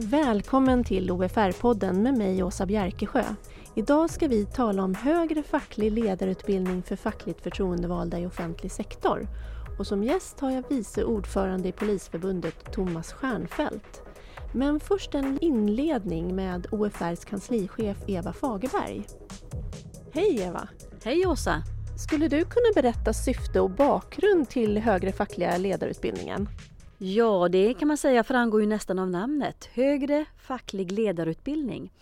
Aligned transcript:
Välkommen 0.00 0.84
till 0.84 1.10
OFR-podden 1.10 2.02
med 2.02 2.18
mig 2.18 2.42
Åsa 2.42 2.66
Bjerkesjö. 2.66 3.24
Idag 3.74 4.10
ska 4.10 4.28
vi 4.28 4.46
tala 4.46 4.82
om 4.82 4.94
högre 4.94 5.42
facklig 5.42 5.92
ledarutbildning 5.92 6.82
för 6.82 6.96
fackligt 6.96 7.40
förtroendevalda 7.40 8.18
i 8.18 8.26
offentlig 8.26 8.72
sektor. 8.72 9.28
Och 9.78 9.86
som 9.86 10.04
gäst 10.04 10.40
har 10.40 10.50
jag 10.50 10.64
vice 10.68 11.04
ordförande 11.04 11.68
i 11.68 11.72
Polisförbundet 11.72 12.72
Thomas 12.72 13.12
Stjernfeldt. 13.12 14.02
Men 14.52 14.80
först 14.80 15.14
en 15.14 15.38
inledning 15.40 16.36
med 16.36 16.66
OFRs 16.70 17.24
kanslichef 17.24 17.96
Eva 18.06 18.32
Fagerberg. 18.32 19.06
Hej 20.12 20.40
Eva! 20.40 20.68
Hej 21.08 21.26
Åsa! 21.26 21.62
Skulle 21.96 22.28
du 22.28 22.44
kunna 22.44 22.72
berätta 22.74 23.12
syfte 23.12 23.60
och 23.60 23.70
bakgrund 23.70 24.48
till 24.48 24.78
högre 24.78 25.12
fackliga 25.12 25.58
ledarutbildningen? 25.58 26.48
Ja, 26.98 27.48
det 27.48 27.74
kan 27.74 27.88
man 27.88 27.96
säga 27.96 28.24
framgår 28.24 28.60
ju 28.60 28.66
nästan 28.66 28.98
av 28.98 29.10
namnet. 29.10 29.68
Högre 29.72 30.24
facklig 30.38 30.92
ledarutbildning. 30.92 31.92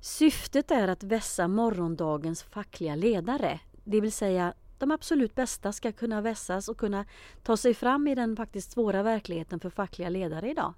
Syftet 0.00 0.70
är 0.70 0.88
att 0.88 1.02
vässa 1.02 1.48
morgondagens 1.48 2.42
fackliga 2.42 2.94
ledare, 2.94 3.60
det 3.84 4.00
vill 4.00 4.12
säga 4.12 4.54
de 4.78 4.90
absolut 4.90 5.34
bästa 5.34 5.72
ska 5.72 5.92
kunna 5.92 6.20
vässas 6.20 6.68
och 6.68 6.78
kunna 6.78 7.04
ta 7.42 7.56
sig 7.56 7.74
fram 7.74 8.08
i 8.08 8.14
den 8.14 8.36
faktiskt 8.36 8.72
svåra 8.72 9.02
verkligheten 9.02 9.60
för 9.60 9.70
fackliga 9.70 10.08
ledare 10.08 10.50
idag. 10.50 10.74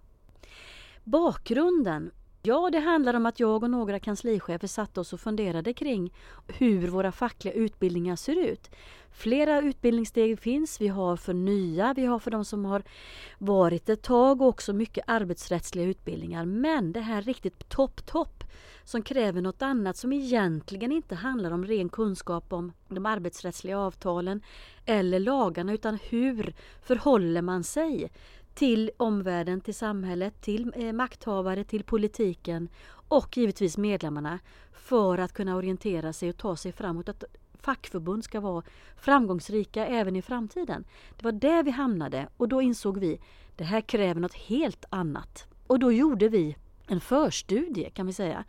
Bakgrunden 1.04 2.10
Ja, 2.42 2.70
det 2.72 2.78
handlar 2.78 3.14
om 3.14 3.26
att 3.26 3.40
jag 3.40 3.62
och 3.62 3.70
några 3.70 3.98
kanslichefer 3.98 4.66
satte 4.66 5.00
oss 5.00 5.12
och 5.12 5.20
funderade 5.20 5.72
kring 5.72 6.12
hur 6.48 6.88
våra 6.88 7.12
fackliga 7.12 7.54
utbildningar 7.54 8.16
ser 8.16 8.36
ut. 8.36 8.70
Flera 9.12 9.60
utbildningssteg 9.60 10.38
finns. 10.38 10.80
Vi 10.80 10.88
har 10.88 11.16
för 11.16 11.34
nya, 11.34 11.94
vi 11.94 12.06
har 12.06 12.18
för 12.18 12.30
de 12.30 12.44
som 12.44 12.64
har 12.64 12.82
varit 13.38 13.88
ett 13.88 14.02
tag 14.02 14.42
och 14.42 14.48
också 14.48 14.72
mycket 14.72 15.04
arbetsrättsliga 15.06 15.84
utbildningar. 15.84 16.44
Men 16.44 16.92
det 16.92 17.00
här 17.00 17.22
riktigt 17.22 17.68
topp, 17.68 18.06
topp 18.06 18.44
som 18.84 19.02
kräver 19.02 19.40
något 19.42 19.62
annat 19.62 19.96
som 19.96 20.12
egentligen 20.12 20.92
inte 20.92 21.14
handlar 21.14 21.50
om 21.50 21.66
ren 21.66 21.88
kunskap 21.88 22.52
om 22.52 22.72
de 22.88 23.06
arbetsrättsliga 23.06 23.78
avtalen 23.78 24.42
eller 24.86 25.18
lagarna 25.18 25.72
utan 25.72 25.98
hur 26.08 26.54
förhåller 26.82 27.42
man 27.42 27.64
sig 27.64 28.10
till 28.54 28.90
omvärlden, 28.96 29.60
till 29.60 29.74
samhället, 29.74 30.40
till 30.40 30.72
eh, 30.76 30.92
makthavare, 30.92 31.64
till 31.64 31.84
politiken 31.84 32.68
och 33.08 33.36
givetvis 33.36 33.76
medlemmarna 33.76 34.38
för 34.72 35.18
att 35.18 35.32
kunna 35.32 35.56
orientera 35.56 36.12
sig 36.12 36.28
och 36.28 36.36
ta 36.36 36.56
sig 36.56 36.72
framåt. 36.72 37.08
Att 37.08 37.24
fackförbund 37.60 38.24
ska 38.24 38.40
vara 38.40 38.62
framgångsrika 38.96 39.86
även 39.86 40.16
i 40.16 40.22
framtiden. 40.22 40.84
Det 41.16 41.24
var 41.24 41.32
där 41.32 41.62
vi 41.62 41.70
hamnade 41.70 42.28
och 42.36 42.48
då 42.48 42.62
insåg 42.62 42.98
vi 42.98 43.20
det 43.56 43.64
här 43.64 43.80
kräver 43.80 44.20
något 44.20 44.34
helt 44.34 44.84
annat. 44.90 45.46
Och 45.66 45.78
då 45.78 45.92
gjorde 45.92 46.28
vi 46.28 46.56
en 46.86 47.00
förstudie 47.00 47.90
kan 47.90 48.06
vi 48.06 48.12
säga. 48.12 48.44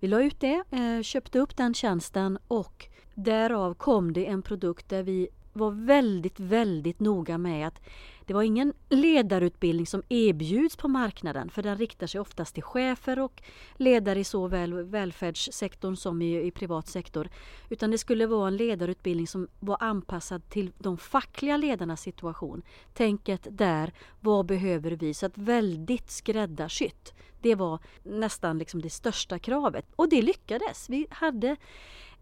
Vi 0.00 0.08
la 0.08 0.22
ut 0.22 0.40
det, 0.40 0.64
eh, 0.70 1.02
köpte 1.02 1.38
upp 1.38 1.56
den 1.56 1.74
tjänsten 1.74 2.38
och 2.48 2.86
därav 3.14 3.74
kom 3.74 4.12
det 4.12 4.26
en 4.26 4.42
produkt 4.42 4.88
där 4.88 5.02
vi 5.02 5.28
var 5.54 5.70
väldigt, 5.70 6.40
väldigt 6.40 7.00
noga 7.00 7.38
med 7.38 7.66
att 7.66 7.80
det 8.26 8.34
var 8.34 8.42
ingen 8.42 8.72
ledarutbildning 8.88 9.86
som 9.86 10.02
erbjuds 10.08 10.76
på 10.76 10.88
marknaden 10.88 11.50
för 11.50 11.62
den 11.62 11.78
riktar 11.78 12.06
sig 12.06 12.20
oftast 12.20 12.54
till 12.54 12.62
chefer 12.62 13.18
och 13.18 13.42
ledare 13.76 14.20
i 14.20 14.24
såväl 14.24 14.74
välfärdssektorn 14.74 15.96
som 15.96 16.22
i, 16.22 16.46
i 16.46 16.50
privat 16.50 16.88
sektor. 16.88 17.28
Utan 17.68 17.90
det 17.90 17.98
skulle 17.98 18.26
vara 18.26 18.48
en 18.48 18.56
ledarutbildning 18.56 19.26
som 19.26 19.48
var 19.60 19.76
anpassad 19.80 20.48
till 20.48 20.72
de 20.78 20.98
fackliga 20.98 21.56
ledarnas 21.56 22.00
situation. 22.00 22.62
Tänket 22.92 23.46
där, 23.50 23.92
vad 24.20 24.46
behöver 24.46 24.90
vi? 24.90 25.14
Så 25.14 25.26
att 25.26 25.38
väldigt 25.38 26.10
skräddarsytt. 26.10 27.14
Det 27.40 27.54
var 27.54 27.78
nästan 28.02 28.58
liksom 28.58 28.82
det 28.82 28.90
största 28.90 29.38
kravet. 29.38 29.86
Och 29.96 30.08
det 30.08 30.22
lyckades. 30.22 30.88
Vi 30.90 31.06
hade 31.10 31.56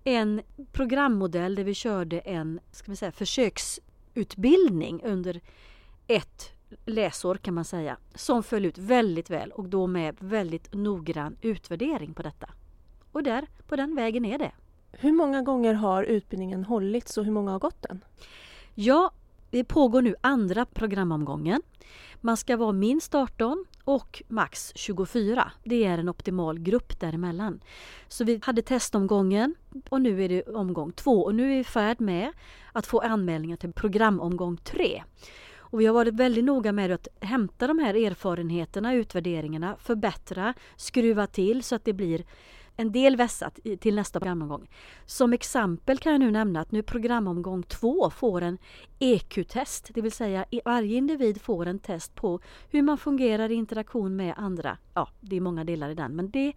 en 0.04 0.42
programmodell 0.72 1.54
där 1.54 1.64
vi 1.64 1.74
körde 1.74 2.18
en 2.18 2.60
ska 2.72 2.90
vi 2.90 2.96
säga, 2.96 3.12
försöksutbildning 3.12 5.02
under 5.04 5.40
ett 6.06 6.52
läsår 6.84 7.34
kan 7.34 7.54
man 7.54 7.64
säga 7.64 7.96
som 8.14 8.42
föll 8.42 8.64
ut 8.64 8.78
väldigt 8.78 9.30
väl 9.30 9.50
och 9.50 9.68
då 9.68 9.86
med 9.86 10.16
väldigt 10.18 10.74
noggrann 10.74 11.36
utvärdering 11.40 12.14
på 12.14 12.22
detta. 12.22 12.50
Och 13.12 13.22
där, 13.22 13.46
på 13.68 13.76
den 13.76 13.94
vägen 13.94 14.24
är 14.24 14.38
det. 14.38 14.52
Hur 14.92 15.12
många 15.12 15.42
gånger 15.42 15.74
har 15.74 16.04
utbildningen 16.04 16.64
hållits 16.64 17.18
och 17.18 17.24
hur 17.24 17.32
många 17.32 17.50
har 17.50 17.58
gått 17.58 17.82
den? 17.82 18.04
Ja, 18.74 19.10
det 19.50 19.64
pågår 19.64 20.02
nu 20.02 20.14
andra 20.20 20.64
programomgången. 20.64 21.62
Man 22.20 22.36
ska 22.36 22.56
vara 22.56 22.72
minst 22.72 23.14
18 23.14 23.64
och 23.84 24.22
max 24.28 24.72
24. 24.74 25.52
Det 25.64 25.84
är 25.84 25.98
en 25.98 26.08
optimal 26.08 26.58
grupp 26.58 27.00
däremellan. 27.00 27.60
Så 28.08 28.24
vi 28.24 28.40
hade 28.42 28.62
testomgången 28.62 29.54
och 29.88 30.00
nu 30.00 30.24
är 30.24 30.28
det 30.28 30.42
omgång 30.42 30.92
två 30.92 31.24
och 31.24 31.34
nu 31.34 31.44
är 31.44 31.48
vi 31.48 31.58
i 31.58 31.64
färd 31.64 32.00
med 32.00 32.32
att 32.72 32.86
få 32.86 33.00
anmälningar 33.00 33.56
till 33.56 33.72
programomgång 33.72 34.56
tre. 34.56 35.02
Och 35.72 35.80
vi 35.80 35.86
har 35.86 35.94
varit 35.94 36.14
väldigt 36.14 36.44
noga 36.44 36.72
med 36.72 36.90
att 36.90 37.08
hämta 37.20 37.66
de 37.66 37.78
här 37.78 37.94
erfarenheterna, 37.94 38.94
utvärderingarna, 38.94 39.76
förbättra, 39.80 40.54
skruva 40.76 41.26
till 41.26 41.62
så 41.62 41.74
att 41.74 41.84
det 41.84 41.92
blir 41.92 42.24
en 42.76 42.92
del 42.92 43.16
vässat 43.16 43.58
till 43.80 43.94
nästa 43.94 44.20
programomgång. 44.20 44.68
Som 45.06 45.32
exempel 45.32 45.98
kan 45.98 46.12
jag 46.12 46.20
nu 46.20 46.30
nämna 46.30 46.60
att 46.60 46.72
nu 46.72 46.82
programomgång 46.82 47.62
två 47.62 48.10
får 48.10 48.42
en 48.42 48.58
EQ-test, 48.98 49.90
det 49.94 50.00
vill 50.00 50.12
säga 50.12 50.44
varje 50.64 50.96
individ 50.96 51.40
får 51.40 51.66
en 51.66 51.78
test 51.78 52.14
på 52.14 52.40
hur 52.70 52.82
man 52.82 52.98
fungerar 52.98 53.50
i 53.50 53.54
interaktion 53.54 54.16
med 54.16 54.34
andra. 54.36 54.78
Ja, 54.94 55.08
det 55.20 55.36
är 55.36 55.40
många 55.40 55.64
delar 55.64 55.90
i 55.90 55.94
den, 55.94 56.16
men 56.16 56.30
det 56.30 56.52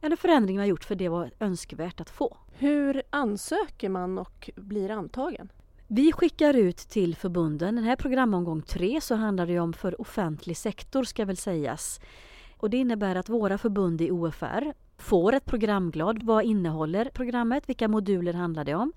är 0.00 0.10
en 0.10 0.16
förändring 0.16 0.56
vi 0.56 0.62
har 0.62 0.68
gjort 0.68 0.84
för 0.84 0.94
det 0.94 1.08
var 1.08 1.30
önskvärt 1.38 2.00
att 2.00 2.10
få. 2.10 2.36
Hur 2.52 3.02
ansöker 3.10 3.88
man 3.88 4.18
och 4.18 4.50
blir 4.56 4.90
antagen? 4.90 5.52
Vi 5.86 6.12
skickar 6.12 6.54
ut 6.54 6.76
till 6.76 7.16
förbunden, 7.16 7.76
den 7.76 7.84
här 7.84 7.96
programomgång 7.96 8.62
tre 8.62 9.00
så 9.00 9.14
handlar 9.14 9.46
det 9.46 9.60
om 9.60 9.72
för 9.72 10.00
offentlig 10.00 10.56
sektor 10.56 11.04
ska 11.04 11.24
väl 11.24 11.36
sägas. 11.36 12.00
Och 12.56 12.70
det 12.70 12.76
innebär 12.76 13.16
att 13.16 13.28
våra 13.28 13.58
förbund 13.58 14.00
i 14.00 14.10
OFR 14.10 14.72
får 15.00 15.32
ett 15.34 15.44
programglad. 15.44 16.22
Vad 16.22 16.44
innehåller 16.44 17.04
programmet? 17.04 17.68
Vilka 17.68 17.88
moduler 17.88 18.32
handlar 18.32 18.64
det 18.64 18.74
om? 18.74 18.92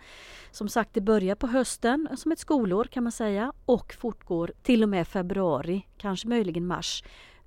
Som 0.51 0.69
sagt, 0.69 0.93
det 0.93 1.01
börjar 1.01 1.35
på 1.35 1.47
hösten 1.47 2.07
som 2.17 2.31
ett 2.31 2.39
skolår 2.39 2.83
kan 2.83 3.03
man 3.03 3.11
säga 3.11 3.53
och 3.65 3.93
fortgår 3.93 4.51
till 4.63 4.83
och 4.83 4.89
med 4.89 5.07
februari, 5.07 5.87
kanske 5.97 6.27
möjligen 6.27 6.67
mars 6.67 7.03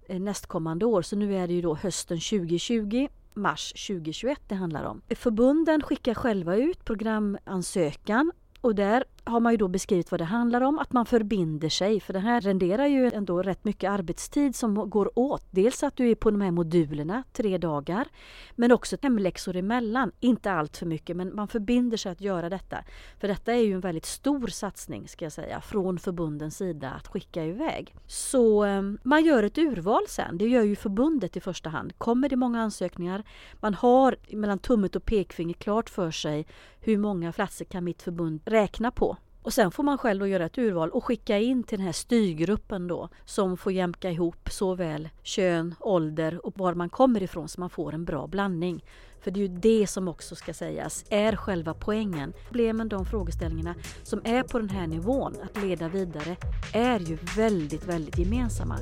eh, 0.08 0.20
nästkommande 0.20 0.84
år. 0.84 1.02
Så 1.02 1.16
nu 1.16 1.36
är 1.36 1.46
det 1.46 1.54
ju 1.54 1.62
då 1.62 1.74
hösten 1.74 2.20
2020 2.20 3.08
mars 3.34 3.86
2021 3.86 4.40
det 4.48 4.54
handlar 4.54 4.84
om. 4.84 5.02
Förbunden 5.10 5.82
skickar 5.82 6.14
själva 6.14 6.56
ut 6.56 6.84
programansökan 6.84 8.32
och 8.60 8.74
där 8.74 9.04
har 9.26 9.40
man 9.40 9.52
ju 9.52 9.56
då 9.56 9.68
beskrivit 9.68 10.10
vad 10.10 10.20
det 10.20 10.24
handlar 10.24 10.60
om, 10.60 10.78
att 10.78 10.92
man 10.92 11.06
förbinder 11.06 11.68
sig. 11.68 12.00
För 12.00 12.12
det 12.12 12.18
här 12.18 12.40
renderar 12.40 12.86
ju 12.86 13.10
ändå 13.10 13.42
rätt 13.42 13.64
mycket 13.64 13.90
arbetstid 13.90 14.56
som 14.56 14.90
går 14.90 15.18
åt. 15.18 15.46
Dels 15.50 15.82
att 15.82 15.96
du 15.96 16.10
är 16.10 16.14
på 16.14 16.30
de 16.30 16.40
här 16.40 16.50
modulerna 16.50 17.22
tre 17.32 17.58
dagar, 17.58 18.08
men 18.54 18.72
också 18.72 18.96
hemläxor 19.02 19.56
emellan. 19.56 20.12
Inte 20.20 20.52
allt 20.52 20.76
för 20.76 20.86
mycket, 20.86 21.16
men 21.16 21.36
man 21.36 21.48
förbinder 21.48 21.96
sig 21.96 22.12
att 22.12 22.20
göra 22.20 22.48
detta. 22.48 22.78
För 23.20 23.28
detta 23.28 23.52
är 23.52 23.60
ju 23.60 23.72
en 23.72 23.80
väldigt 23.80 24.06
stor 24.06 24.46
satsning, 24.46 25.08
ska 25.08 25.24
jag 25.24 25.32
säga, 25.32 25.60
från 25.60 25.98
förbundens 25.98 26.56
sida 26.56 26.90
att 26.90 27.06
skicka 27.06 27.44
iväg. 27.44 27.94
Så 28.06 28.64
ehm, 28.64 28.98
man 29.02 29.24
gör 29.24 29.42
ett 29.42 29.58
urval 29.58 30.02
sen. 30.08 30.38
Det 30.38 30.48
gör 30.48 30.62
ju 30.62 30.76
förbundet 30.76 31.36
i 31.36 31.40
första 31.40 31.70
hand. 31.70 31.98
Kommer 31.98 32.28
det 32.28 32.36
många 32.36 32.62
ansökningar, 32.62 33.24
man 33.60 33.74
har 33.74 34.16
mellan 34.36 34.58
tummet 34.58 34.96
och 34.96 35.04
pekfinger 35.04 35.54
klart 35.54 35.90
för 35.90 36.10
sig 36.10 36.46
hur 36.80 36.98
många 36.98 37.32
platser 37.32 37.64
kan 37.64 37.84
mitt 37.84 38.02
förbund 38.02 38.40
räkna 38.44 38.90
på. 38.90 39.15
Och 39.46 39.54
sen 39.54 39.70
får 39.70 39.82
man 39.82 39.98
själv 39.98 40.20
då 40.20 40.26
göra 40.26 40.46
ett 40.46 40.58
urval 40.58 40.90
och 40.90 41.04
skicka 41.04 41.38
in 41.38 41.62
till 41.62 41.78
den 41.78 41.86
här 41.86 41.92
styrgruppen 41.92 42.88
då 42.88 43.08
som 43.24 43.56
får 43.56 43.72
jämka 43.72 44.10
ihop 44.10 44.50
såväl 44.50 45.08
kön, 45.22 45.74
ålder 45.80 46.46
och 46.46 46.58
var 46.58 46.74
man 46.74 46.88
kommer 46.88 47.22
ifrån 47.22 47.48
så 47.48 47.60
man 47.60 47.70
får 47.70 47.94
en 47.94 48.04
bra 48.04 48.26
blandning. 48.26 48.84
För 49.20 49.30
det 49.30 49.40
är 49.40 49.48
ju 49.48 49.48
det 49.48 49.86
som 49.86 50.08
också 50.08 50.36
ska 50.36 50.54
sägas 50.54 51.04
är 51.10 51.36
själva 51.36 51.74
poängen. 51.74 52.32
Problemen, 52.46 52.88
de 52.88 53.06
frågeställningarna 53.06 53.74
som 54.02 54.20
är 54.24 54.42
på 54.42 54.58
den 54.58 54.68
här 54.68 54.86
nivån 54.86 55.36
att 55.42 55.62
leda 55.62 55.88
vidare 55.88 56.36
är 56.72 57.00
ju 57.00 57.18
väldigt, 57.36 57.84
väldigt 57.84 58.18
gemensamma. 58.18 58.78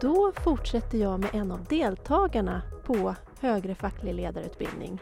Då 0.00 0.32
fortsätter 0.44 0.98
jag 0.98 1.20
med 1.20 1.30
en 1.32 1.52
av 1.52 1.64
deltagarna 1.64 2.62
på 2.86 3.14
högre 3.44 3.74
facklig 3.74 4.14
ledarutbildning, 4.14 5.00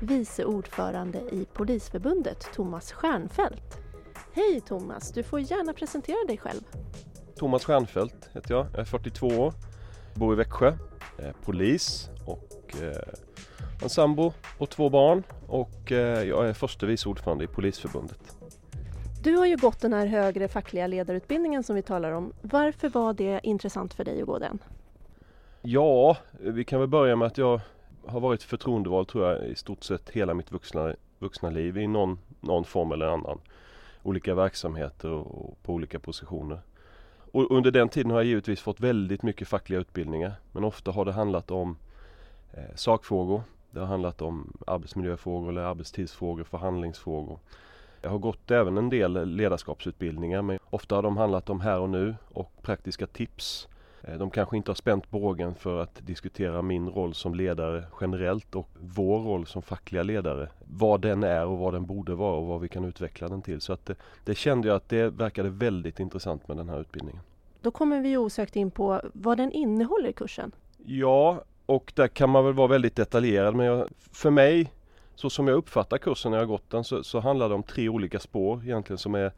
vice 0.00 0.44
ordförande 0.44 1.18
i 1.18 1.46
Polisförbundet, 1.52 2.48
Thomas 2.54 2.92
Stjernfeldt. 2.92 3.78
Hej 4.32 4.60
Thomas, 4.60 5.12
du 5.12 5.22
får 5.22 5.40
gärna 5.40 5.72
presentera 5.72 6.26
dig 6.26 6.38
själv. 6.38 6.60
Thomas 7.36 7.64
Stjernfeldt 7.64 8.30
heter 8.32 8.54
jag, 8.54 8.66
jag 8.72 8.80
är 8.80 8.84
42 8.84 9.26
år, 9.26 9.54
bor 10.14 10.32
i 10.32 10.36
Växjö, 10.36 10.76
polis 11.44 12.10
och 12.26 12.50
och 12.74 12.82
eh, 12.82 13.82
en 13.82 13.88
sambo 13.88 14.32
och 14.58 14.70
två 14.70 14.90
barn 14.90 15.22
och 15.46 15.92
eh, 15.92 16.22
jag 16.22 16.48
är 16.48 16.52
förste 16.52 16.86
vice 16.86 17.08
ordförande 17.08 17.44
i 17.44 17.46
Polisförbundet. 17.46 18.36
Du 19.22 19.36
har 19.36 19.46
ju 19.46 19.56
gått 19.56 19.80
den 19.80 19.92
här 19.92 20.06
högre 20.06 20.48
fackliga 20.48 20.86
ledarutbildningen 20.86 21.62
som 21.62 21.76
vi 21.76 21.82
talar 21.82 22.12
om. 22.12 22.32
Varför 22.42 22.88
var 22.88 23.12
det 23.12 23.40
intressant 23.42 23.94
för 23.94 24.04
dig 24.04 24.20
att 24.20 24.26
gå 24.26 24.38
den? 24.38 24.58
Ja, 25.62 26.16
vi 26.30 26.64
kan 26.64 26.80
väl 26.80 26.88
börja 26.88 27.16
med 27.16 27.26
att 27.26 27.38
jag 27.38 27.60
har 28.06 28.20
varit 28.20 28.42
förtroendevald 28.42 29.08
tror 29.08 29.26
jag 29.26 29.48
i 29.48 29.54
stort 29.54 29.84
sett 29.84 30.10
hela 30.10 30.34
mitt 30.34 30.52
vuxna, 30.52 30.94
vuxna 31.18 31.50
liv 31.50 31.78
i 31.78 31.86
någon, 31.86 32.18
någon 32.40 32.64
form 32.64 32.92
eller 32.92 33.06
annan. 33.06 33.38
Olika 34.02 34.34
verksamheter 34.34 35.10
och 35.10 35.62
på 35.62 35.72
olika 35.72 35.98
positioner. 35.98 36.60
Och 37.32 37.50
under 37.50 37.70
den 37.70 37.88
tiden 37.88 38.10
har 38.10 38.18
jag 38.18 38.26
givetvis 38.26 38.60
fått 38.60 38.80
väldigt 38.80 39.22
mycket 39.22 39.48
fackliga 39.48 39.80
utbildningar. 39.80 40.32
Men 40.52 40.64
ofta 40.64 40.90
har 40.90 41.04
det 41.04 41.12
handlat 41.12 41.50
om 41.50 41.76
eh, 42.52 42.74
sakfrågor. 42.74 43.42
Det 43.70 43.80
har 43.80 43.86
handlat 43.86 44.22
om 44.22 44.52
arbetsmiljöfrågor 44.66 45.48
eller 45.48 45.62
arbetstidsfrågor, 45.62 46.44
förhandlingsfrågor. 46.44 47.38
Jag 48.02 48.10
har 48.10 48.18
gått 48.18 48.50
även 48.50 48.78
en 48.78 48.90
del 48.90 49.28
ledarskapsutbildningar 49.28 50.42
men 50.42 50.58
ofta 50.70 50.94
har 50.94 51.02
de 51.02 51.16
handlat 51.16 51.50
om 51.50 51.60
här 51.60 51.80
och 51.80 51.90
nu 51.90 52.14
och 52.32 52.52
praktiska 52.62 53.06
tips. 53.06 53.68
Eh, 54.02 54.18
de 54.18 54.30
kanske 54.30 54.56
inte 54.56 54.70
har 54.70 54.74
spänt 54.74 55.10
bågen 55.10 55.54
för 55.54 55.82
att 55.82 56.06
diskutera 56.06 56.62
min 56.62 56.88
roll 56.88 57.14
som 57.14 57.34
ledare 57.34 57.84
generellt 58.00 58.54
och 58.54 58.68
vår 58.80 59.18
roll 59.18 59.46
som 59.46 59.62
fackliga 59.62 60.02
ledare. 60.02 60.48
Vad 60.64 61.00
den 61.00 61.22
är 61.22 61.46
och 61.46 61.58
vad 61.58 61.74
den 61.74 61.86
borde 61.86 62.14
vara 62.14 62.36
och 62.36 62.46
vad 62.46 62.60
vi 62.60 62.68
kan 62.68 62.84
utveckla 62.84 63.28
den 63.28 63.42
till. 63.42 63.60
Så 63.60 63.72
att 63.72 63.86
det, 63.86 63.94
det 64.24 64.34
kände 64.34 64.68
jag 64.68 64.76
att 64.76 64.88
det 64.88 65.10
verkade 65.10 65.48
väldigt 65.48 66.00
intressant 66.00 66.48
med 66.48 66.56
den 66.56 66.68
här 66.68 66.80
utbildningen. 66.80 67.22
Då 67.60 67.70
kommer 67.70 68.00
vi 68.00 68.16
osökt 68.16 68.56
in 68.56 68.70
på 68.70 69.00
vad 69.12 69.36
den 69.38 69.52
innehåller 69.52 70.12
kursen. 70.12 70.52
Ja, 70.84 71.42
och 71.66 71.92
där 71.96 72.08
kan 72.08 72.30
man 72.30 72.44
väl 72.44 72.54
vara 72.54 72.68
väldigt 72.68 72.96
detaljerad 72.96 73.54
men 73.54 73.66
jag, 73.66 73.88
för 74.12 74.30
mig 74.30 74.72
så 75.14 75.30
som 75.30 75.48
jag 75.48 75.56
uppfattar 75.56 75.98
kursen 75.98 76.30
när 76.30 76.38
jag 76.38 76.48
gått 76.48 76.70
den 76.70 76.84
så, 76.84 77.04
så 77.04 77.20
handlar 77.20 77.48
det 77.48 77.54
om 77.54 77.62
tre 77.62 77.88
olika 77.88 78.18
spår 78.18 78.62
egentligen 78.64 78.98
som 78.98 79.14
är 79.14 79.32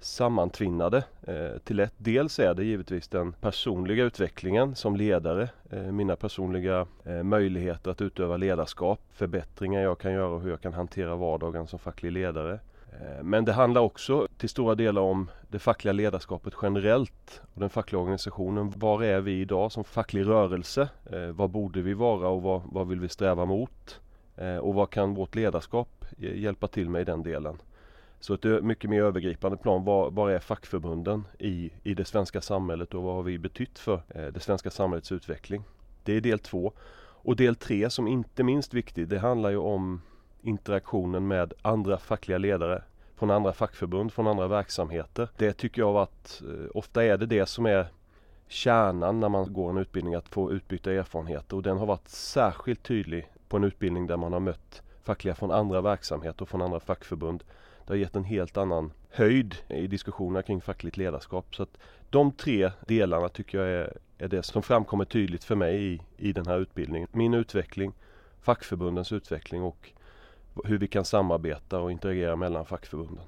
sammantvinnade 0.00 1.04
eh, 1.22 1.58
till 1.64 1.80
ett. 1.80 1.94
Dels 1.96 2.38
är 2.38 2.54
det 2.54 2.64
givetvis 2.64 3.08
den 3.08 3.32
personliga 3.32 4.04
utvecklingen 4.04 4.74
som 4.74 4.96
ledare, 4.96 5.48
eh, 5.70 5.82
mina 5.82 6.16
personliga 6.16 6.86
eh, 7.04 7.22
möjligheter 7.22 7.90
att 7.90 8.00
utöva 8.00 8.36
ledarskap, 8.36 9.00
förbättringar 9.12 9.82
jag 9.82 9.98
kan 9.98 10.12
göra 10.12 10.28
och 10.28 10.40
hur 10.40 10.50
jag 10.50 10.60
kan 10.60 10.72
hantera 10.72 11.16
vardagen 11.16 11.66
som 11.66 11.78
facklig 11.78 12.12
ledare. 12.12 12.60
Eh, 13.00 13.22
men 13.22 13.44
det 13.44 13.52
handlar 13.52 13.80
också 13.80 14.28
till 14.38 14.48
stora 14.48 14.74
delar 14.74 15.02
om 15.02 15.30
det 15.48 15.58
fackliga 15.58 15.92
ledarskapet 15.92 16.54
generellt 16.62 17.40
och 17.54 17.60
den 17.60 17.70
fackliga 17.70 18.00
organisationen. 18.00 18.72
Var 18.76 19.02
är 19.02 19.20
vi 19.20 19.40
idag 19.40 19.72
som 19.72 19.84
facklig 19.84 20.26
rörelse? 20.26 20.88
Eh, 21.12 21.30
vad 21.32 21.50
borde 21.50 21.82
vi 21.82 21.94
vara 21.94 22.28
och 22.28 22.42
vad, 22.42 22.62
vad 22.64 22.88
vill 22.88 23.00
vi 23.00 23.08
sträva 23.08 23.44
mot? 23.44 24.00
Eh, 24.36 24.56
och 24.56 24.74
vad 24.74 24.90
kan 24.90 25.14
vårt 25.14 25.34
ledarskap 25.34 26.04
hjälpa 26.18 26.68
till 26.68 26.90
med 26.90 27.00
i 27.00 27.04
den 27.04 27.22
delen? 27.22 27.58
Så 28.20 28.34
ett 28.34 28.64
mycket 28.64 28.90
mer 28.90 29.02
övergripande 29.02 29.56
plan. 29.56 29.84
Var, 29.84 30.10
var 30.10 30.30
är 30.30 30.38
fackförbunden 30.38 31.24
i, 31.38 31.70
i 31.82 31.94
det 31.94 32.04
svenska 32.04 32.40
samhället 32.40 32.94
och 32.94 33.02
vad 33.02 33.14
har 33.14 33.22
vi 33.22 33.38
betytt 33.38 33.78
för 33.78 34.02
eh, 34.08 34.26
det 34.26 34.40
svenska 34.40 34.70
samhällets 34.70 35.12
utveckling? 35.12 35.64
Det 36.02 36.12
är 36.12 36.20
del 36.20 36.38
två. 36.38 36.72
Och 36.98 37.36
del 37.36 37.56
tre 37.56 37.90
som 37.90 38.08
inte 38.08 38.42
minst 38.42 38.74
viktig, 38.74 39.08
det 39.08 39.18
handlar 39.18 39.50
ju 39.50 39.56
om 39.56 40.02
interaktionen 40.42 41.28
med 41.28 41.52
andra 41.62 41.98
fackliga 41.98 42.38
ledare 42.38 42.82
från 43.16 43.30
andra 43.30 43.52
fackförbund, 43.52 44.12
från 44.12 44.26
andra 44.26 44.48
verksamheter. 44.48 45.28
Det 45.36 45.52
tycker 45.52 45.82
jag 45.82 45.96
att 45.96 46.42
eh, 46.42 46.70
ofta 46.74 47.04
är 47.04 47.16
det 47.18 47.26
det 47.26 47.46
som 47.46 47.66
är 47.66 47.88
kärnan 48.48 49.20
när 49.20 49.28
man 49.28 49.52
går 49.52 49.70
en 49.70 49.78
utbildning, 49.78 50.14
att 50.14 50.28
få 50.28 50.52
utbyta 50.52 50.92
erfarenheter 50.92 51.56
och 51.56 51.62
den 51.62 51.78
har 51.78 51.86
varit 51.86 52.08
särskilt 52.08 52.82
tydlig 52.82 53.30
på 53.48 53.56
en 53.56 53.64
utbildning 53.64 54.06
där 54.06 54.16
man 54.16 54.32
har 54.32 54.40
mött 54.40 54.82
fackliga 55.02 55.34
från 55.34 55.50
andra 55.50 55.80
verksamheter 55.80 56.42
och 56.42 56.48
från 56.48 56.62
andra 56.62 56.80
fackförbund. 56.80 57.44
Det 57.86 57.92
har 57.92 57.98
gett 57.98 58.16
en 58.16 58.24
helt 58.24 58.56
annan 58.56 58.92
höjd 59.10 59.54
i 59.68 59.86
diskussionerna 59.86 60.42
kring 60.42 60.60
fackligt 60.60 60.96
ledarskap. 60.96 61.54
Så 61.54 61.62
att 61.62 61.78
De 62.10 62.32
tre 62.32 62.70
delarna 62.86 63.28
tycker 63.28 63.58
jag 63.58 63.68
är, 63.68 63.98
är 64.18 64.28
det 64.28 64.42
som 64.42 64.62
framkommer 64.62 65.04
tydligt 65.04 65.44
för 65.44 65.54
mig 65.54 65.92
i, 65.92 66.00
i 66.16 66.32
den 66.32 66.46
här 66.46 66.58
utbildningen. 66.58 67.08
Min 67.12 67.34
utveckling, 67.34 67.92
fackförbundens 68.40 69.12
utveckling 69.12 69.62
och 69.62 69.92
hur 70.64 70.78
vi 70.78 70.88
kan 70.88 71.04
samarbeta 71.04 71.80
och 71.80 71.92
interagera 71.92 72.36
mellan 72.36 72.66
fackförbunden. 72.66 73.24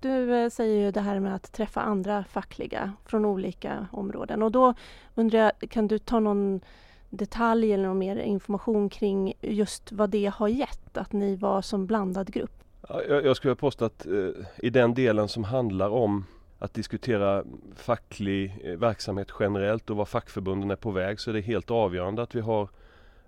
Du 0.00 0.34
eh, 0.34 0.50
säger 0.50 0.84
ju 0.84 0.90
det 0.90 1.00
här 1.00 1.20
med 1.20 1.34
att 1.34 1.52
träffa 1.52 1.80
andra 1.80 2.24
fackliga 2.24 2.92
från 3.04 3.24
olika 3.24 3.86
områden 3.92 4.42
och 4.42 4.52
då 4.52 4.74
undrar 5.14 5.38
jag, 5.38 5.70
kan 5.70 5.88
du 5.88 5.98
ta 5.98 6.20
någon 6.20 6.60
detalj 7.10 7.72
eller 7.72 7.88
någon 7.88 7.98
mer 7.98 8.16
information 8.16 8.88
kring 8.88 9.32
just 9.40 9.92
vad 9.92 10.10
det 10.10 10.32
har 10.34 10.48
gett, 10.48 10.96
att 10.96 11.12
ni 11.12 11.36
var 11.36 11.62
som 11.62 11.86
blandad 11.86 12.32
grupp? 12.32 12.62
Jag, 12.88 13.24
jag 13.24 13.36
skulle 13.36 13.54
påstå 13.54 13.84
att 13.84 14.06
eh, 14.06 14.28
i 14.56 14.70
den 14.70 14.94
delen 14.94 15.28
som 15.28 15.44
handlar 15.44 15.88
om 15.88 16.24
att 16.58 16.74
diskutera 16.74 17.44
facklig 17.76 18.60
eh, 18.64 18.76
verksamhet 18.76 19.28
generellt 19.40 19.90
och 19.90 19.96
var 19.96 20.04
fackförbunden 20.04 20.70
är 20.70 20.76
på 20.76 20.90
väg 20.90 21.20
så 21.20 21.30
är 21.30 21.34
det 21.34 21.40
helt 21.40 21.70
avgörande 21.70 22.22
att 22.22 22.34
vi 22.34 22.40
har 22.40 22.68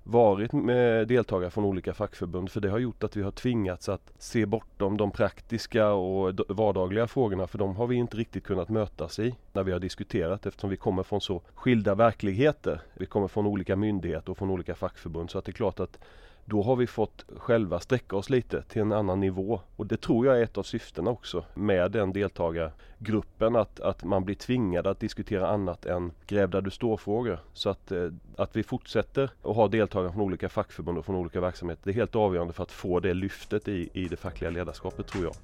varit 0.03 0.53
med 0.53 1.09
deltagare 1.09 1.51
från 1.51 1.65
olika 1.65 1.95
fackförbund. 1.95 2.51
För 2.51 2.61
det 2.61 2.69
har 2.69 2.79
gjort 2.79 3.05
att 3.05 3.17
vi 3.17 3.23
har 3.23 3.31
tvingats 3.31 3.89
att 3.89 4.13
se 4.19 4.47
bortom 4.47 4.97
de 4.97 5.11
praktiska 5.11 5.89
och 5.89 6.35
vardagliga 6.49 7.07
frågorna. 7.07 7.47
För 7.47 7.59
de 7.59 7.77
har 7.77 7.87
vi 7.87 7.97
inte 7.97 8.17
riktigt 8.17 8.45
kunnat 8.45 8.69
mötas 8.69 9.19
i 9.19 9.35
när 9.53 9.63
vi 9.63 9.73
har 9.73 9.79
diskuterat 9.79 10.47
eftersom 10.47 10.71
vi 10.71 10.77
kommer 10.77 11.03
från 11.03 11.21
så 11.21 11.43
skilda 11.55 11.95
verkligheter. 11.95 12.81
Vi 12.95 13.07
kommer 13.07 13.29
från 13.29 13.47
olika 13.47 13.77
myndigheter 13.77 14.31
och 14.31 14.39
från 14.39 14.51
olika 14.51 14.75
fackförbund. 14.75 15.31
Så 15.31 15.39
att 15.39 15.45
det 15.45 15.51
är 15.51 15.53
klart 15.53 15.81
att 15.81 15.99
då 16.49 16.63
har 16.63 16.77
vi 16.77 16.87
fått 16.87 17.25
själva 17.37 17.81
sträcka 17.81 18.17
oss 18.17 18.31
lite 18.31 18.63
till 18.63 18.83
en 18.83 18.93
annan 18.93 19.21
nivå. 19.21 19.61
Och 19.77 19.87
det 19.87 20.01
tror 20.01 20.27
jag 20.27 20.39
är 20.39 20.43
ett 20.43 20.59
av 20.59 20.63
syftena 20.63 21.11
också 21.11 21.45
med 21.55 21.91
den 21.91 22.13
deltagargruppen. 22.13 23.57
Att, 23.57 23.81
att 23.81 24.05
man 24.05 24.25
blir 24.25 24.35
tvingad 24.35 24.87
att 24.87 25.01
diskutera 25.01 25.49
annat 25.49 25.87
än 25.87 26.13
gräv 26.27 26.51
där 26.51 26.61
du 26.61 26.71
står-frågor. 26.71 27.41
Så 27.53 27.71
att, 27.71 27.93
eh, 27.93 28.09
att 28.37 28.57
vi 28.57 28.63
fortsätter 28.63 29.31
att 29.43 29.57
ha 29.57 29.69
deltagare 29.69 30.13
från 30.13 30.23
olika 30.23 30.49
fackförbund 30.49 30.99
och 30.99 31.05
från 31.05 31.17
olika 31.17 31.41
verksamheter. 31.41 31.83
Det 31.85 31.91
är 31.91 31.95
helt 31.95 32.17
avgörande 32.17 32.53
för 32.53 32.63
att 32.63 32.73
få 32.73 33.01
det 33.01 33.15
lyftet 33.15 33.69
i, 33.69 33.91
i 33.93 34.09
det 34.09 34.17
fackliga 34.17 34.51
ledarskapet 34.51 35.07
tror 35.07 35.25
jag. 35.25 35.35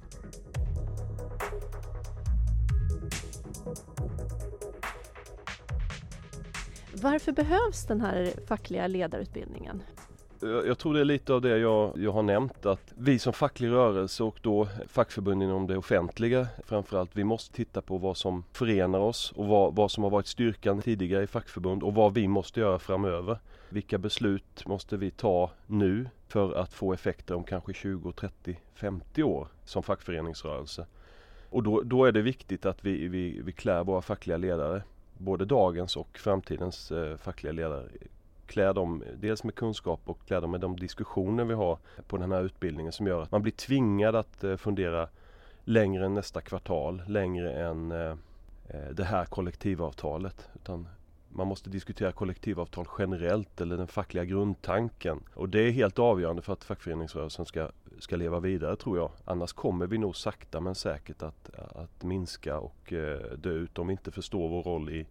Varför 7.01 7.31
behövs 7.31 7.85
den 7.85 8.01
här 8.01 8.33
fackliga 8.47 8.87
ledarutbildningen? 8.87 9.83
Jag 10.45 10.77
tror 10.77 10.93
det 10.93 10.99
är 10.99 11.05
lite 11.05 11.33
av 11.33 11.41
det 11.41 11.57
jag, 11.57 11.97
jag 11.97 12.11
har 12.11 12.23
nämnt 12.23 12.65
att 12.65 12.93
vi 12.97 13.19
som 13.19 13.33
facklig 13.33 13.69
rörelse 13.69 14.23
och 14.23 14.39
då 14.41 14.67
fackförbund 14.87 15.43
inom 15.43 15.67
det 15.67 15.77
offentliga 15.77 16.47
framförallt 16.63 17.09
vi 17.13 17.23
måste 17.23 17.55
titta 17.55 17.81
på 17.81 17.97
vad 17.97 18.17
som 18.17 18.43
förenar 18.51 18.99
oss 18.99 19.33
och 19.35 19.47
vad, 19.47 19.75
vad 19.75 19.91
som 19.91 20.03
har 20.03 20.11
varit 20.11 20.27
styrkan 20.27 20.81
tidigare 20.81 21.23
i 21.23 21.27
fackförbund 21.27 21.83
och 21.83 21.93
vad 21.93 22.13
vi 22.13 22.27
måste 22.27 22.59
göra 22.59 22.79
framöver. 22.79 23.39
Vilka 23.69 23.97
beslut 23.97 24.67
måste 24.67 24.97
vi 24.97 25.11
ta 25.11 25.51
nu 25.67 26.09
för 26.27 26.53
att 26.53 26.73
få 26.73 26.93
effekter 26.93 27.35
om 27.35 27.43
kanske 27.43 27.73
20, 27.73 28.11
30, 28.11 28.59
50 28.73 29.23
år 29.23 29.47
som 29.65 29.83
fackföreningsrörelse. 29.83 30.85
Och 31.49 31.63
då, 31.63 31.81
då 31.81 32.05
är 32.05 32.11
det 32.11 32.21
viktigt 32.21 32.65
att 32.65 32.85
vi, 32.85 33.07
vi, 33.07 33.41
vi 33.41 33.51
klär 33.51 33.83
våra 33.83 34.01
fackliga 34.01 34.37
ledare 34.37 34.83
både 35.17 35.45
dagens 35.45 35.97
och 35.97 36.17
framtidens 36.17 36.91
eh, 36.91 37.17
fackliga 37.17 37.53
ledare 37.53 37.89
klä 38.47 38.73
dem 38.73 39.03
dels 39.17 39.43
med 39.43 39.55
kunskap 39.55 39.99
och 40.05 40.19
klä 40.27 40.39
dem 40.39 40.51
med 40.51 40.61
de 40.61 40.75
diskussioner 40.79 41.43
vi 41.45 41.53
har 41.53 41.77
på 42.07 42.17
den 42.17 42.31
här 42.31 42.43
utbildningen 42.43 42.91
som 42.91 43.07
gör 43.07 43.21
att 43.21 43.31
man 43.31 43.41
blir 43.41 43.53
tvingad 43.53 44.15
att 44.15 44.43
eh, 44.43 44.55
fundera 44.55 45.07
längre 45.63 46.05
än 46.05 46.13
nästa 46.13 46.41
kvartal, 46.41 47.01
längre 47.07 47.53
än 47.53 47.91
eh, 47.91 48.15
eh, 48.69 48.89
det 48.93 49.03
här 49.03 49.25
kollektivavtalet. 49.25 50.49
Utan 50.55 50.87
man 51.29 51.47
måste 51.47 51.69
diskutera 51.69 52.11
kollektivavtal 52.11 52.85
generellt 52.99 53.61
eller 53.61 53.77
den 53.77 53.87
fackliga 53.87 54.25
grundtanken. 54.25 55.23
Och 55.33 55.49
det 55.49 55.59
är 55.59 55.71
helt 55.71 55.99
avgörande 55.99 56.41
för 56.41 56.53
att 56.53 56.63
fackföreningsrörelsen 56.63 57.45
ska, 57.45 57.69
ska 57.99 58.15
leva 58.15 58.39
vidare 58.39 58.75
tror 58.75 58.97
jag. 58.97 59.11
Annars 59.25 59.53
kommer 59.53 59.87
vi 59.87 59.97
nog 59.97 60.15
sakta 60.15 60.59
men 60.59 60.75
säkert 60.75 61.21
att, 61.21 61.49
att 61.55 62.03
minska 62.03 62.59
och 62.59 62.93
dö 63.37 63.49
ut 63.49 63.79
om 63.79 63.87
vi 63.87 63.91
inte 63.91 64.11
förstår 64.11 64.49
vår 64.49 64.63
roll 64.63 64.89
i, 64.89 65.07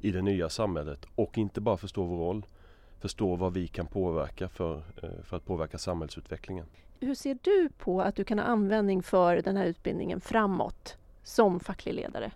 i 0.00 0.10
det 0.10 0.22
nya 0.22 0.48
samhället. 0.48 1.06
Och 1.14 1.38
inte 1.38 1.60
bara 1.60 1.76
förstår 1.76 2.06
vår 2.06 2.18
roll 2.18 2.46
förstå 3.00 3.36
vad 3.36 3.52
vi 3.52 3.66
kan 3.66 3.86
påverka 3.86 4.48
för, 4.48 4.76
eh, 5.02 5.08
för 5.24 5.36
att 5.36 5.44
påverka 5.44 5.78
samhällsutvecklingen. 5.78 6.66
Hur 7.00 7.14
ser 7.14 7.38
du 7.42 7.68
på 7.78 8.02
att 8.02 8.16
du 8.16 8.24
kan 8.24 8.38
ha 8.38 8.46
användning 8.46 9.02
för 9.02 9.36
den 9.36 9.56
här 9.56 9.66
utbildningen 9.66 10.20
framåt 10.20 10.96
som 11.22 11.60
facklig 11.60 11.94
ledare? 11.94 12.30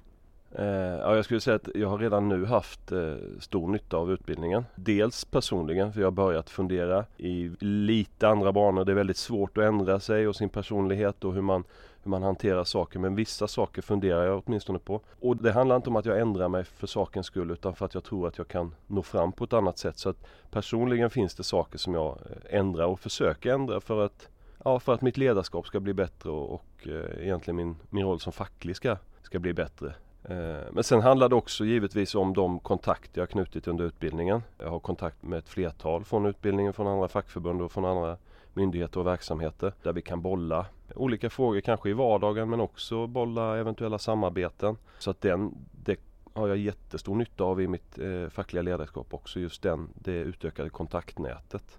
Eh, 0.54 0.66
ja, 0.66 1.16
jag 1.16 1.24
skulle 1.24 1.40
säga 1.40 1.56
att 1.56 1.68
jag 1.74 1.88
har 1.88 1.98
redan 1.98 2.28
nu 2.28 2.44
haft 2.44 2.92
eh, 2.92 3.14
stor 3.40 3.68
nytta 3.68 3.96
av 3.96 4.12
utbildningen. 4.12 4.64
Dels 4.74 5.24
personligen, 5.24 5.92
för 5.92 6.00
jag 6.00 6.06
har 6.06 6.12
börjat 6.12 6.50
fundera 6.50 7.04
i 7.16 7.50
lite 7.60 8.28
andra 8.28 8.52
banor. 8.52 8.84
Det 8.84 8.92
är 8.92 8.96
väldigt 8.96 9.16
svårt 9.16 9.58
att 9.58 9.64
ändra 9.64 10.00
sig 10.00 10.28
och 10.28 10.36
sin 10.36 10.48
personlighet 10.48 11.24
och 11.24 11.34
hur 11.34 11.42
man, 11.42 11.64
hur 12.02 12.10
man 12.10 12.22
hanterar 12.22 12.64
saker. 12.64 12.98
Men 12.98 13.14
vissa 13.14 13.48
saker 13.48 13.82
funderar 13.82 14.26
jag 14.26 14.42
åtminstone 14.46 14.78
på. 14.78 15.00
Och 15.20 15.36
det 15.36 15.52
handlar 15.52 15.76
inte 15.76 15.90
om 15.90 15.96
att 15.96 16.06
jag 16.06 16.20
ändrar 16.20 16.48
mig 16.48 16.64
för 16.64 16.86
sakens 16.86 17.26
skull 17.26 17.50
utan 17.50 17.74
för 17.74 17.86
att 17.86 17.94
jag 17.94 18.04
tror 18.04 18.28
att 18.28 18.38
jag 18.38 18.48
kan 18.48 18.74
nå 18.86 19.02
fram 19.02 19.32
på 19.32 19.44
ett 19.44 19.52
annat 19.52 19.78
sätt. 19.78 19.98
Så 19.98 20.08
att 20.08 20.26
personligen 20.50 21.10
finns 21.10 21.34
det 21.34 21.44
saker 21.44 21.78
som 21.78 21.94
jag 21.94 22.18
eh, 22.30 22.58
ändrar 22.58 22.86
och 22.86 23.00
försöker 23.00 23.52
ändra 23.52 23.80
för 23.80 24.04
att, 24.04 24.28
ja, 24.64 24.80
för 24.80 24.94
att 24.94 25.02
mitt 25.02 25.16
ledarskap 25.16 25.66
ska 25.66 25.80
bli 25.80 25.94
bättre 25.94 26.30
och, 26.30 26.52
och 26.54 26.88
eh, 26.88 27.24
egentligen 27.24 27.56
min, 27.56 27.76
min 27.90 28.04
roll 28.04 28.20
som 28.20 28.32
facklig 28.32 28.76
ska, 28.76 28.96
ska 29.22 29.38
bli 29.38 29.52
bättre. 29.52 29.94
Eh, 30.24 30.72
men 30.72 30.84
sen 30.84 31.00
handlar 31.00 31.28
det 31.28 31.34
också 31.34 31.64
givetvis 31.64 32.14
om 32.14 32.34
de 32.34 32.58
kontakter 32.58 33.20
jag 33.20 33.30
knutit 33.30 33.68
under 33.68 33.84
utbildningen. 33.84 34.42
Jag 34.58 34.70
har 34.70 34.80
kontakt 34.80 35.22
med 35.22 35.38
ett 35.38 35.48
flertal 35.48 36.04
från 36.04 36.26
utbildningen, 36.26 36.72
från 36.72 36.86
andra 36.86 37.08
fackförbund 37.08 37.62
och 37.62 37.72
från 37.72 37.84
andra 37.84 38.16
myndigheter 38.54 39.00
och 39.00 39.06
verksamheter 39.06 39.72
där 39.82 39.92
vi 39.92 40.02
kan 40.02 40.22
bolla 40.22 40.66
olika 40.94 41.30
frågor 41.30 41.60
kanske 41.60 41.90
i 41.90 41.92
vardagen 41.92 42.50
men 42.50 42.60
också 42.60 43.06
bolla 43.06 43.58
eventuella 43.58 43.98
samarbeten. 43.98 44.76
Så 44.98 45.10
att 45.10 45.20
den, 45.20 45.54
det 45.72 46.00
har 46.32 46.48
jag 46.48 46.56
jättestor 46.56 47.14
nytta 47.14 47.44
av 47.44 47.60
i 47.60 47.68
mitt 47.68 47.98
eh, 47.98 48.28
fackliga 48.28 48.62
ledarskap 48.62 49.14
också, 49.14 49.40
just 49.40 49.62
den, 49.62 49.88
det 49.94 50.12
utökade 50.12 50.70
kontaktnätet. 50.70 51.78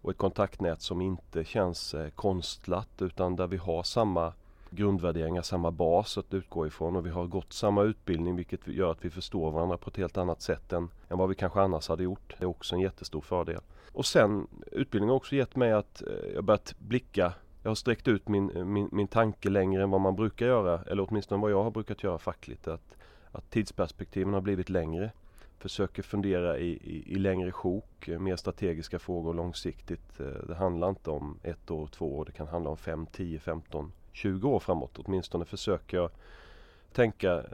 Och 0.00 0.10
ett 0.10 0.16
kontaktnät 0.18 0.82
som 0.82 1.00
inte 1.00 1.44
känns 1.44 1.94
eh, 1.94 2.10
konstlat 2.10 3.02
utan 3.02 3.36
där 3.36 3.46
vi 3.46 3.56
har 3.56 3.82
samma 3.82 4.32
grundvärderingar, 4.70 5.42
samma 5.42 5.70
bas 5.70 6.18
att 6.18 6.34
utgå 6.34 6.66
ifrån 6.66 6.96
och 6.96 7.06
vi 7.06 7.10
har 7.10 7.26
gått 7.26 7.52
samma 7.52 7.82
utbildning 7.82 8.36
vilket 8.36 8.68
gör 8.68 8.90
att 8.90 9.04
vi 9.04 9.10
förstår 9.10 9.50
varandra 9.50 9.76
på 9.76 9.90
ett 9.90 9.96
helt 9.96 10.16
annat 10.16 10.42
sätt 10.42 10.72
än, 10.72 10.88
än 11.08 11.18
vad 11.18 11.28
vi 11.28 11.34
kanske 11.34 11.60
annars 11.60 11.88
hade 11.88 12.02
gjort. 12.02 12.34
Det 12.38 12.44
är 12.44 12.48
också 12.48 12.74
en 12.74 12.80
jättestor 12.80 13.20
fördel. 13.20 13.60
Och 13.92 14.06
sen 14.06 14.46
utbildningen 14.72 15.10
har 15.10 15.16
också 15.16 15.36
gett 15.36 15.56
mig 15.56 15.72
att 15.72 16.02
eh, 16.02 16.34
jag 16.34 16.44
börjat 16.44 16.74
blicka 16.78 17.32
jag 17.62 17.70
har 17.70 17.74
sträckt 17.74 18.08
ut 18.08 18.28
min, 18.28 18.72
min, 18.72 18.88
min 18.92 19.08
tanke 19.08 19.50
längre 19.50 19.82
än 19.82 19.90
vad 19.90 20.00
man 20.00 20.16
brukar 20.16 20.46
göra 20.46 20.82
eller 20.82 21.06
åtminstone 21.08 21.42
vad 21.42 21.50
jag 21.50 21.62
har 21.62 21.70
brukat 21.70 22.02
göra 22.02 22.18
fackligt. 22.18 22.68
Att, 22.68 22.96
att 23.32 23.50
tidsperspektiven 23.50 24.34
har 24.34 24.40
blivit 24.40 24.70
längre. 24.70 25.10
Försöker 25.58 26.02
fundera 26.02 26.58
i, 26.58 26.68
i, 26.68 27.12
i 27.12 27.18
längre 27.18 27.52
sjok, 27.52 28.08
mer 28.08 28.36
strategiska 28.36 28.98
frågor 28.98 29.34
långsiktigt. 29.34 30.20
Eh, 30.20 30.46
det 30.48 30.54
handlar 30.54 30.88
inte 30.88 31.10
om 31.10 31.38
ett 31.42 31.70
år, 31.70 31.86
två 31.86 32.18
år. 32.18 32.24
Det 32.24 32.32
kan 32.32 32.46
handla 32.46 32.70
om 32.70 32.76
fem, 32.76 33.06
tio, 33.06 33.38
femton 33.38 33.92
20 34.12 34.48
år 34.48 34.60
framåt. 34.60 34.98
Åtminstone 34.98 35.44
försöker 35.44 35.96
jag 35.96 36.10
tänka, 36.92 37.32
eh, 37.38 37.44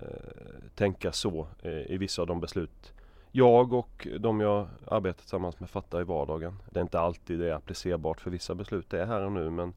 tänka 0.74 1.12
så 1.12 1.46
eh, 1.62 1.72
i 1.72 1.96
vissa 1.96 2.22
av 2.22 2.28
de 2.28 2.40
beslut 2.40 2.92
jag 3.32 3.72
och 3.72 4.08
de 4.20 4.40
jag 4.40 4.68
arbetar 4.86 5.20
tillsammans 5.20 5.60
med 5.60 5.70
fattar 5.70 6.00
i 6.00 6.04
vardagen. 6.04 6.58
Det 6.70 6.80
är 6.80 6.82
inte 6.82 7.00
alltid 7.00 7.38
det 7.38 7.48
är 7.48 7.54
applicerbart 7.54 8.20
för 8.20 8.30
vissa 8.30 8.54
beslut. 8.54 8.90
Det 8.90 9.02
är 9.02 9.06
här 9.06 9.22
och 9.22 9.32
nu 9.32 9.50
men 9.50 9.72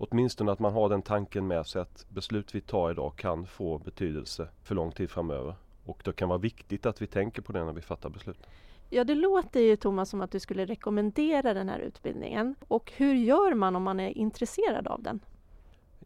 åtminstone 0.00 0.52
att 0.52 0.58
man 0.58 0.72
har 0.72 0.88
den 0.88 1.02
tanken 1.02 1.46
med 1.46 1.66
sig 1.66 1.82
att 1.82 2.06
beslut 2.08 2.54
vi 2.54 2.60
tar 2.60 2.90
idag 2.90 3.12
kan 3.16 3.46
få 3.46 3.78
betydelse 3.78 4.48
för 4.62 4.74
lång 4.74 4.92
tid 4.92 5.10
framöver. 5.10 5.54
Och 5.84 6.02
det 6.04 6.12
kan 6.12 6.28
vara 6.28 6.38
viktigt 6.38 6.86
att 6.86 7.02
vi 7.02 7.06
tänker 7.06 7.42
på 7.42 7.52
det 7.52 7.64
när 7.64 7.72
vi 7.72 7.80
fattar 7.80 8.08
beslut. 8.08 8.46
Ja, 8.90 9.04
det 9.04 9.14
låter 9.14 9.60
ju 9.60 9.76
Thomas 9.76 10.10
som 10.10 10.20
att 10.20 10.30
du 10.30 10.40
skulle 10.40 10.64
rekommendera 10.64 11.54
den 11.54 11.68
här 11.68 11.78
utbildningen. 11.78 12.54
Och 12.68 12.92
hur 12.96 13.14
gör 13.14 13.54
man 13.54 13.76
om 13.76 13.82
man 13.82 14.00
är 14.00 14.18
intresserad 14.18 14.86
av 14.86 15.02
den? 15.02 15.20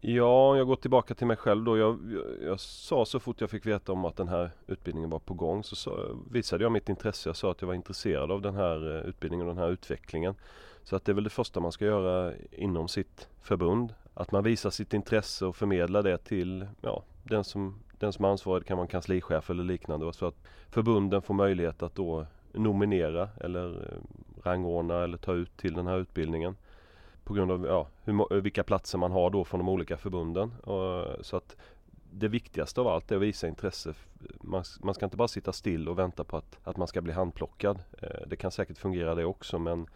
Ja, 0.00 0.56
jag 0.56 0.66
går 0.66 0.76
tillbaka 0.76 1.14
till 1.14 1.26
mig 1.26 1.36
själv 1.36 1.64
då. 1.64 1.78
Jag, 1.78 1.98
jag, 2.12 2.50
jag, 2.50 2.60
sa 2.60 3.04
så 3.04 3.20
fort 3.20 3.40
jag 3.40 3.50
fick 3.50 3.66
veta 3.66 3.92
om 3.92 4.04
att 4.04 4.16
den 4.16 4.28
här 4.28 4.50
utbildningen 4.66 5.10
var 5.10 5.18
på 5.18 5.34
gång 5.34 5.64
så, 5.64 5.76
så 5.76 6.16
visade 6.30 6.64
jag 6.64 6.72
mitt 6.72 6.88
intresse. 6.88 7.28
Jag 7.28 7.36
sa 7.36 7.50
att 7.50 7.60
jag 7.60 7.66
var 7.66 7.74
intresserad 7.74 8.32
av 8.32 8.42
den 8.42 8.54
här 8.54 8.96
eh, 8.96 9.08
utbildningen 9.08 9.48
och 9.48 9.54
den 9.54 9.64
här 9.64 9.70
utvecklingen. 9.70 10.34
Så 10.84 10.96
att 10.96 11.04
det 11.04 11.12
är 11.12 11.14
väl 11.14 11.24
det 11.24 11.30
första 11.30 11.60
man 11.60 11.72
ska 11.72 11.84
göra 11.84 12.32
inom 12.50 12.88
sitt 12.88 13.28
förbund. 13.42 13.94
Att 14.14 14.32
man 14.32 14.44
visar 14.44 14.70
sitt 14.70 14.94
intresse 14.94 15.46
och 15.46 15.56
förmedlar 15.56 16.02
det 16.02 16.18
till 16.18 16.66
ja, 16.80 17.02
den, 17.22 17.44
som, 17.44 17.82
den 17.98 18.12
som 18.12 18.24
är 18.24 18.28
ansvarig. 18.28 18.62
Det 18.62 18.66
kan 18.66 18.76
vara 18.76 18.84
en 18.84 18.90
kanslichef 18.90 19.50
eller 19.50 19.64
liknande. 19.64 20.12
Så 20.12 20.26
att 20.26 20.36
förbunden 20.70 21.22
får 21.22 21.34
möjlighet 21.34 21.82
att 21.82 21.94
då 21.94 22.26
nominera 22.52 23.28
eller 23.40 23.70
eh, 23.70 23.98
rangordna 24.44 25.04
eller 25.04 25.16
ta 25.16 25.32
ut 25.32 25.56
till 25.56 25.74
den 25.74 25.86
här 25.86 25.98
utbildningen 25.98 26.56
på 27.24 27.34
grund 27.34 27.50
av 27.50 27.66
ja, 27.66 27.88
hur, 28.04 28.40
vilka 28.40 28.64
platser 28.64 28.98
man 28.98 29.12
har 29.12 29.30
då 29.30 29.44
från 29.44 29.58
de 29.58 29.68
olika 29.68 29.96
förbunden. 29.96 30.54
Och, 30.54 31.24
så 31.26 31.36
att 31.36 31.56
det 32.10 32.28
viktigaste 32.28 32.80
av 32.80 32.88
allt 32.88 33.12
är 33.12 33.16
att 33.16 33.22
visa 33.22 33.48
intresse. 33.48 33.94
Man, 34.40 34.64
man, 34.82 34.94
ska 34.94 35.04
inte 35.04 35.16
bara 35.16 35.28
sitta 35.28 35.52
still 35.52 35.88
och 35.88 35.98
vänta 35.98 36.24
på 36.24 36.36
att, 36.36 36.58
att 36.64 36.76
man 36.76 36.88
ska 36.88 37.00
bli 37.00 37.12
handplockad. 37.12 37.82
Eh, 38.02 38.26
det 38.26 38.36
kan 38.36 38.50
säkert 38.50 38.78
fungera 38.78 39.14
det 39.14 39.24
också 39.24 39.58
men 39.58 39.86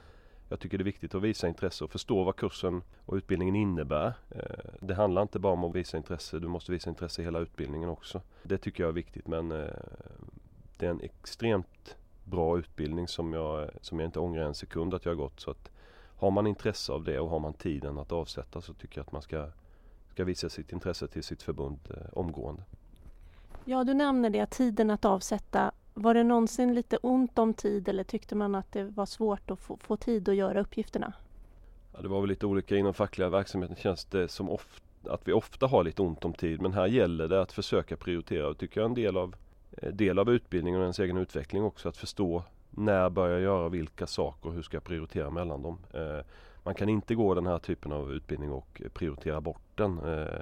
jag 0.49 0.61
tycker 0.61 0.79
det 0.79 0.83
är 0.83 0.85
viktigt 0.85 1.15
att 1.15 1.23
visa 1.23 1.49
intresse 1.49 1.85
och 1.85 1.91
förstå 1.91 2.25
vad 2.25 2.37
kursen 2.37 2.83
och 3.05 3.15
utbildningen 3.15 3.57
innebär. 3.57 4.13
Eh, 4.31 4.43
det 4.81 4.95
handlar 4.95 5.23
inte 5.23 5.39
bara 5.39 5.53
om 5.53 5.65
att 5.65 5.75
visa 5.75 5.97
intresse, 5.97 6.39
du 6.39 6.49
måste 6.49 6.73
visa 6.73 6.91
intresse 6.91 7.23
i 7.23 7.25
hela 7.25 7.39
utbildningen 7.39 7.89
också. 7.89 8.21
Det 8.43 8.59
tycker 8.59 8.83
jag 8.83 8.89
är 8.89 8.95
viktigt 8.95 9.27
men 9.27 9.53
eh, 9.53 9.67
det 10.77 10.87
är 10.87 10.91
en 10.91 11.01
extremt 11.01 11.97
bra 12.25 12.59
utbildning 12.59 13.09
som 13.09 13.33
jag, 13.33 13.71
som 13.81 14.01
jag 14.01 14.09
inte 14.09 14.21
ångrar 14.21 14.43
en 14.43 14.55
sekund 14.55 14.95
att 14.95 15.05
jag 15.05 15.13
har 15.13 15.17
gått. 15.17 15.41
Så 15.41 15.51
att 15.51 15.71
har 16.17 16.31
man 16.31 16.47
intresse 16.47 16.93
av 16.93 17.05
det 17.05 17.21
och 17.21 17.31
har 17.31 17.39
man 17.39 17.53
tiden 17.53 17.99
att 17.99 18.13
avsätta 18.13 18.61
så 18.61 18.75
tycker 18.75 18.99
jag 18.99 19.07
att 19.07 19.13
man 19.13 19.23
ska, 19.23 19.49
ska 20.11 20.25
visa 20.25 20.49
sitt 20.49 20.73
intresse 20.73 21.09
till 21.09 21.25
sitt 21.25 21.43
förbund 21.43 21.79
eh, 21.91 22.19
omgående. 22.19 22.63
Ja, 23.65 23.85
du 23.85 23.95
nämner 23.95 24.31
det, 24.31 24.47
tiden 24.47 24.91
att 24.91 25.05
avsätta. 25.05 25.73
Var 26.01 26.15
det 26.15 26.25
någonsin 26.25 26.75
lite 26.75 26.97
ont 26.97 27.39
om 27.39 27.55
tid 27.55 27.89
eller 27.89 28.05
tyckte 28.05 28.35
man 28.35 28.55
att 28.55 28.73
det 28.73 28.85
var 28.85 29.07
svårt 29.07 29.51
att 29.51 29.59
få, 29.59 29.77
få 29.77 29.97
tid 29.97 30.29
att 30.29 30.35
göra 30.35 30.61
uppgifterna? 30.61 31.13
Ja, 31.93 32.03
det 32.03 32.09
var 32.09 32.21
väl 32.21 32.29
lite 32.29 32.47
olika 32.47 32.77
inom 32.77 32.95
fackliga 32.95 33.29
verksamheten 33.29 33.77
känns 33.77 34.05
det 34.05 34.29
som 34.29 34.51
ofta, 34.51 35.13
att 35.13 35.29
vi 35.29 35.33
ofta 35.33 35.67
har 35.67 35.85
lite 35.85 36.03
ont 36.03 36.25
om 36.25 36.33
tid 36.33 36.61
men 36.61 36.73
här 36.73 36.87
gäller 36.87 37.29
det 37.29 37.43
att 37.43 37.53
försöka 37.53 37.97
prioritera 37.97 38.49
och 38.49 38.59
tycker 38.59 38.81
jag 38.81 38.89
en 38.89 38.95
del 38.95 39.17
av, 39.17 39.35
eh, 39.73 39.93
del 39.93 40.19
av 40.19 40.31
utbildningen 40.31 40.81
och 40.81 40.85
ens 40.85 40.99
egen 40.99 41.17
utveckling 41.17 41.65
också 41.65 41.89
att 41.89 41.97
förstå 41.97 42.43
när 42.71 43.11
börjar 43.11 43.33
jag 43.33 43.43
göra 43.43 43.69
vilka 43.69 44.07
saker 44.07 44.49
och 44.49 44.55
hur 44.55 44.63
ska 44.63 44.77
jag 44.77 44.85
prioritera 44.85 45.31
mellan 45.31 45.63
dem. 45.63 45.79
Eh, 45.93 46.25
man 46.63 46.75
kan 46.75 46.89
inte 46.89 47.15
gå 47.15 47.35
den 47.35 47.47
här 47.47 47.59
typen 47.59 47.93
av 47.93 48.13
utbildning 48.13 48.53
och 48.53 48.83
prioritera 48.93 49.41
bort 49.41 49.63
den 49.75 49.99
eh, 49.99 50.41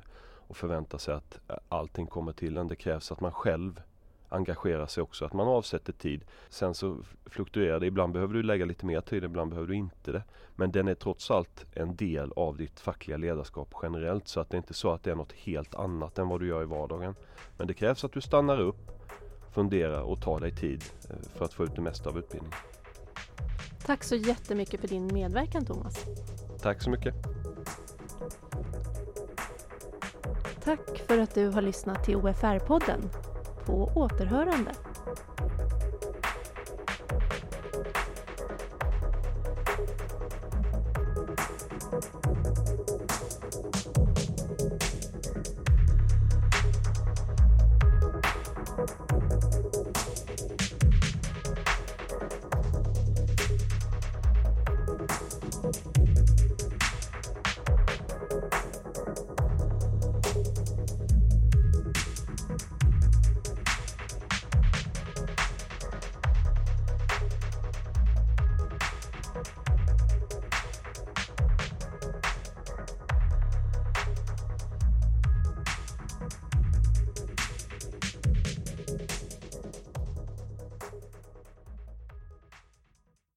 och 0.49 0.57
förvänta 0.57 0.99
sig 0.99 1.15
att 1.15 1.41
eh, 1.49 1.57
allting 1.69 2.07
kommer 2.07 2.33
till 2.33 2.57
en. 2.57 2.69
Det 2.69 2.77
krävs 2.77 3.13
att 3.13 3.21
man 3.21 3.33
själv 3.33 3.81
engagerar 4.29 4.87
sig 4.87 5.03
också, 5.03 5.25
att 5.25 5.33
man 5.33 5.49
avsätter 5.49 5.93
tid. 5.93 6.25
Sen 6.49 6.75
så 6.75 6.99
fluktuerar 7.27 7.81
det. 7.81 7.87
Ibland 7.87 8.13
behöver 8.13 8.35
du 8.35 8.43
lägga 8.43 8.65
lite 8.65 8.87
mer 8.87 9.01
tid, 9.01 9.25
ibland 9.25 9.51
behöver 9.51 9.69
du 9.69 9.75
inte 9.75 10.13
det. 10.13 10.23
Men 10.57 10.73
den 10.73 10.89
är 10.89 10.95
trots 10.95 11.31
allt 11.31 11.67
en 11.73 11.97
del 11.97 12.33
av 12.37 12.57
ditt 12.57 12.81
fackliga 12.81 13.17
ledarskap 13.17 13.75
generellt. 13.83 14.29
Så 14.29 14.41
att 14.41 14.51
det 14.51 14.55
är 14.55 14.59
inte 14.59 14.75
så 14.75 14.93
att 14.93 15.03
det 15.03 15.11
är 15.11 15.15
något 15.15 15.33
helt 15.33 15.75
annat 15.75 16.19
än 16.19 16.29
vad 16.29 16.41
du 16.41 16.49
gör 16.49 16.63
i 16.63 16.67
vardagen. 16.67 17.15
Men 17.57 17.67
det 17.67 17.75
krävs 17.75 18.05
att 18.05 18.13
du 18.13 18.21
stannar 18.21 18.61
upp, 18.61 18.91
fundera 19.55 20.03
och 20.03 20.23
ta 20.23 20.39
dig 20.39 20.55
tid 20.55 20.85
eh, 21.11 21.17
för 21.35 21.45
att 21.45 21.53
få 21.53 21.65
ut 21.65 21.75
det 21.75 21.83
mesta 21.83 22.11
av 22.11 22.19
utbildningen. 22.19 22.59
Tack 23.87 24.05
så 24.05 24.17
jättemycket 24.17 24.81
för 24.81 24.89
din 24.89 25.07
medverkan 25.13 25.65
Thomas. 25.65 26.05
Tack 26.61 26.83
så 26.83 26.91
mycket. 26.91 27.15
Tack 30.65 30.99
för 30.99 31.19
att 31.19 31.35
du 31.35 31.49
har 31.49 31.63
lyssnat 31.63 32.05
till 32.05 32.17
OFR-podden. 32.17 33.01
På 33.67 33.91
återhörande. 33.95 34.71